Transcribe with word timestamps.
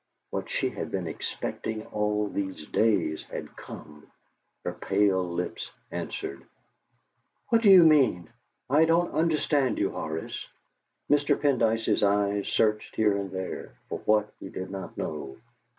What 0.31 0.49
she 0.49 0.71
had 0.71 0.89
been 0.89 1.05
expecting 1.05 1.85
all 1.85 2.27
these 2.27 2.65
days 2.65 3.21
had 3.25 3.55
come! 3.55 4.07
Her 4.65 4.73
pale 4.73 5.21
lips 5.29 5.69
answered: 5.91 6.41
"What 7.49 7.61
do 7.61 7.69
you 7.69 7.83
mean? 7.83 8.31
I 8.67 8.85
don't 8.85 9.13
understand 9.13 9.77
you, 9.77 9.91
Horace." 9.91 10.47
Mr. 11.07 11.39
Pendyce's 11.39 12.01
eyes 12.01 12.47
searched 12.47 12.95
here 12.95 13.15
and 13.15 13.29
there 13.29 13.75
for 13.89 13.99
what, 14.05 14.33
he 14.39 14.49
did 14.49 14.71
not 14.71 14.97
know. 14.97 15.37